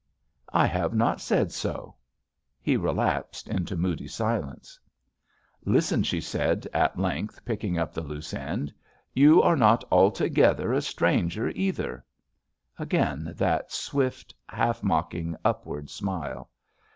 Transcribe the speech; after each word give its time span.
"I 0.51 0.65
have 0.65 0.95
not 0.95 1.21
said 1.21 1.51
so." 1.51 1.93
He 2.59 2.75
relapsed 2.75 3.47
into 3.47 3.75
moody 3.75 4.07
silence. 4.07 4.79
"Listen," 5.63 6.01
she 6.01 6.19
said, 6.19 6.67
at 6.73 6.97
length, 6.97 7.45
picking 7.45 7.77
up 7.77 7.93
the 7.93 8.01
loose 8.01 8.33
end. 8.33 8.73
"You 9.13 9.43
are 9.43 9.55
not 9.55 9.83
altogether 9.91 10.73
a 10.73 10.77
/ 10.77 10.77
/I 10.77 10.77
J^ 10.77 10.77
JUST 10.77 10.87
SWEETHEARTS 10.87 10.87
Stranger 10.87 11.49
either." 11.49 12.05
Again 12.79 13.33
that 13.37 13.71
swift, 13.71 14.33
half 14.49 14.81
mock 14.81 15.13
ing, 15.13 15.35
upward 15.45 15.91
smile. 15.91 16.49